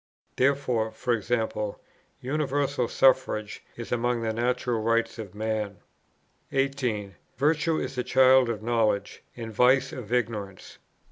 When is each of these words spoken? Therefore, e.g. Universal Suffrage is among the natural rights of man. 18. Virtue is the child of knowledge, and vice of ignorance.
Therefore, 0.35 0.95
e.g. 1.13 1.37
Universal 2.21 2.87
Suffrage 2.87 3.63
is 3.77 3.91
among 3.91 4.23
the 4.23 4.33
natural 4.33 4.81
rights 4.81 5.19
of 5.19 5.35
man. 5.35 5.77
18. 6.51 7.13
Virtue 7.37 7.77
is 7.77 7.93
the 7.93 8.03
child 8.03 8.49
of 8.49 8.63
knowledge, 8.63 9.21
and 9.37 9.53
vice 9.53 9.93
of 9.93 10.11
ignorance. 10.11 10.79